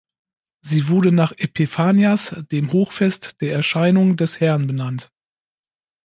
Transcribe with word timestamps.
Sie 0.61 0.87
wurde 0.87 1.11
nach 1.11 1.31
Epiphanias 1.37 2.35
dem 2.51 2.73
Hochfest 2.73 3.39
der 3.39 3.53
Erscheinung 3.53 4.15
des 4.17 4.39
Herrn 4.39 4.65
benannt. 4.65 5.11